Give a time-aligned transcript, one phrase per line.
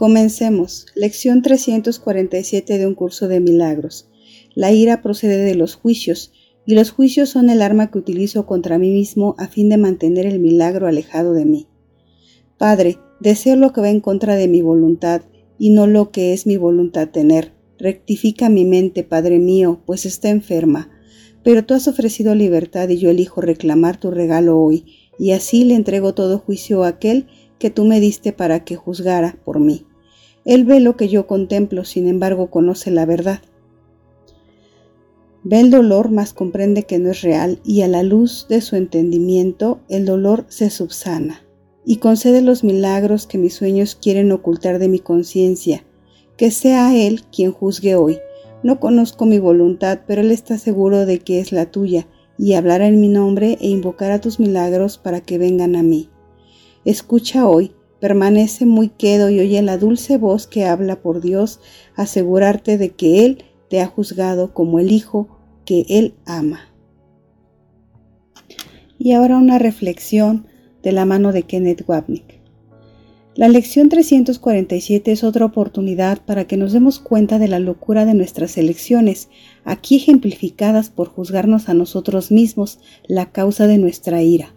[0.00, 0.86] Comencemos.
[0.94, 4.08] Lección 347 de un curso de milagros.
[4.54, 6.32] La ira procede de los juicios,
[6.64, 10.24] y los juicios son el arma que utilizo contra mí mismo a fin de mantener
[10.24, 11.68] el milagro alejado de mí.
[12.56, 15.20] Padre, deseo lo que va en contra de mi voluntad,
[15.58, 17.52] y no lo que es mi voluntad tener.
[17.78, 20.88] Rectifica mi mente, Padre mío, pues está enferma.
[21.44, 24.86] Pero tú has ofrecido libertad y yo elijo reclamar tu regalo hoy,
[25.18, 27.26] y así le entrego todo juicio a aquel
[27.58, 29.84] que tú me diste para que juzgara por mí.
[30.44, 33.40] Él ve lo que yo contemplo, sin embargo conoce la verdad.
[35.42, 38.76] Ve el dolor, mas comprende que no es real, y a la luz de su
[38.76, 41.42] entendimiento el dolor se subsana,
[41.84, 45.84] y concede los milagros que mis sueños quieren ocultar de mi conciencia,
[46.36, 48.18] que sea Él quien juzgue hoy.
[48.62, 52.06] No conozco mi voluntad, pero Él está seguro de que es la tuya,
[52.36, 56.08] y hablará en mi nombre e invocará tus milagros para que vengan a mí.
[56.84, 61.60] Escucha hoy, Permanece muy quedo y oye la dulce voz que habla por Dios,
[61.96, 66.60] asegurarte de que Él te ha juzgado como el Hijo que Él ama.
[68.98, 70.46] Y ahora una reflexión
[70.82, 72.40] de la mano de Kenneth Wapnick.
[73.36, 78.12] La lección 347 es otra oportunidad para que nos demos cuenta de la locura de
[78.12, 79.28] nuestras elecciones,
[79.64, 84.52] aquí ejemplificadas por juzgarnos a nosotros mismos, la causa de nuestra ira.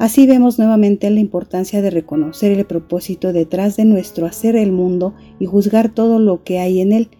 [0.00, 5.14] Así vemos nuevamente la importancia de reconocer el propósito detrás de nuestro hacer el mundo
[5.38, 7.10] y juzgar todo lo que hay en él.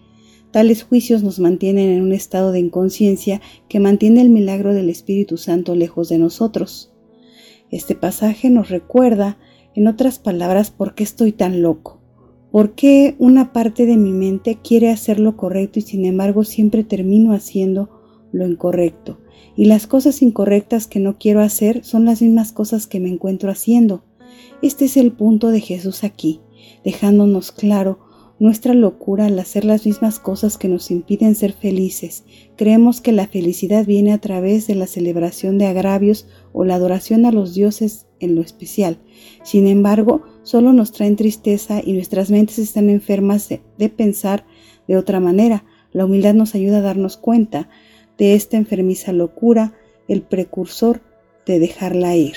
[0.50, 5.36] Tales juicios nos mantienen en un estado de inconsciencia que mantiene el milagro del Espíritu
[5.36, 6.90] Santo lejos de nosotros.
[7.70, 9.36] Este pasaje nos recuerda,
[9.74, 12.00] en otras palabras, por qué estoy tan loco,
[12.50, 16.82] por qué una parte de mi mente quiere hacer lo correcto y sin embargo siempre
[16.82, 17.90] termino haciendo
[18.32, 19.18] lo incorrecto
[19.56, 23.50] y las cosas incorrectas que no quiero hacer son las mismas cosas que me encuentro
[23.50, 24.04] haciendo.
[24.62, 26.40] Este es el punto de Jesús aquí,
[26.84, 27.98] dejándonos claro
[28.40, 32.24] nuestra locura al hacer las mismas cosas que nos impiden ser felices.
[32.56, 37.26] Creemos que la felicidad viene a través de la celebración de agravios o la adoración
[37.26, 38.98] a los dioses en lo especial.
[39.44, 44.46] Sin embargo, solo nos traen tristeza y nuestras mentes están enfermas de, de pensar
[44.88, 45.64] de otra manera.
[45.92, 47.68] La humildad nos ayuda a darnos cuenta
[48.20, 49.72] de esta enfermiza locura,
[50.06, 51.00] el precursor
[51.46, 52.36] de dejarla ir.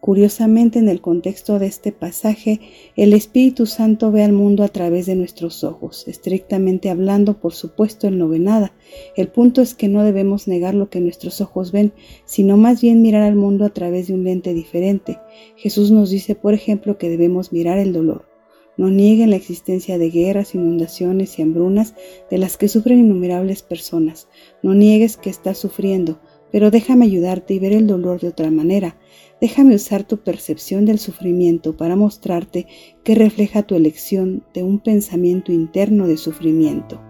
[0.00, 2.60] Curiosamente, en el contexto de este pasaje,
[2.96, 8.08] el Espíritu Santo ve al mundo a través de nuestros ojos, estrictamente hablando, por supuesto,
[8.08, 8.72] él no ve nada.
[9.14, 11.92] El punto es que no debemos negar lo que nuestros ojos ven,
[12.24, 15.18] sino más bien mirar al mundo a través de un lente diferente.
[15.56, 18.33] Jesús nos dice, por ejemplo, que debemos mirar el dolor.
[18.76, 21.94] No nieguen la existencia de guerras, inundaciones y hambrunas
[22.30, 24.28] de las que sufren innumerables personas.
[24.62, 26.18] No niegues que estás sufriendo,
[26.50, 28.96] pero déjame ayudarte y ver el dolor de otra manera.
[29.40, 32.66] Déjame usar tu percepción del sufrimiento para mostrarte
[33.02, 37.00] que refleja tu elección de un pensamiento interno de sufrimiento.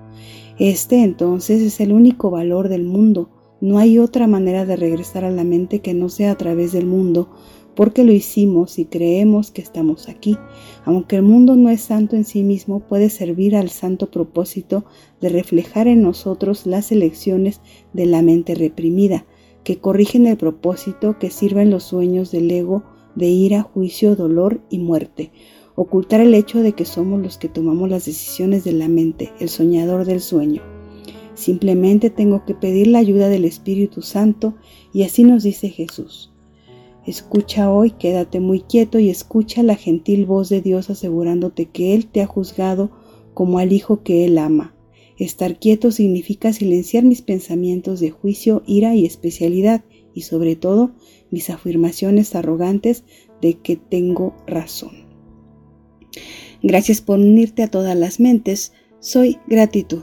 [0.58, 3.30] Este entonces es el único valor del mundo.
[3.60, 6.86] No hay otra manera de regresar a la mente que no sea a través del
[6.86, 7.30] mundo,
[7.74, 10.36] porque lo hicimos y creemos que estamos aquí.
[10.84, 14.84] Aunque el mundo no es santo en sí mismo, puede servir al santo propósito
[15.20, 17.60] de reflejar en nosotros las elecciones
[17.92, 19.26] de la mente reprimida,
[19.64, 22.84] que corrigen el propósito que sirven los sueños del ego
[23.14, 25.32] de ira, juicio, dolor y muerte.
[25.76, 29.48] Ocultar el hecho de que somos los que tomamos las decisiones de la mente, el
[29.48, 30.62] soñador del sueño.
[31.34, 34.54] Simplemente tengo que pedir la ayuda del Espíritu Santo
[34.92, 36.33] y así nos dice Jesús.
[37.06, 42.06] Escucha hoy, quédate muy quieto y escucha la gentil voz de Dios asegurándote que Él
[42.06, 42.90] te ha juzgado
[43.34, 44.74] como al Hijo que Él ama.
[45.18, 49.84] Estar quieto significa silenciar mis pensamientos de juicio, ira y especialidad,
[50.14, 50.92] y sobre todo
[51.30, 53.04] mis afirmaciones arrogantes
[53.42, 55.04] de que tengo razón.
[56.62, 58.72] Gracias por unirte a todas las mentes.
[59.00, 60.02] Soy gratitud.